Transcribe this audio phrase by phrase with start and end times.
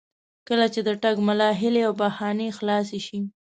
[0.47, 3.19] کله چې د ټګ ملا هیلې او بهانې خلاصې شي.